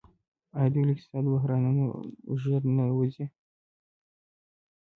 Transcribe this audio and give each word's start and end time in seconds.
آیا 0.57 0.69
دوی 0.73 0.83
له 0.87 0.91
اقتصادي 0.95 1.29
بحرانونو 1.35 1.85
ژر 2.41 2.61
نه 2.77 2.85
وځي؟ 2.97 3.25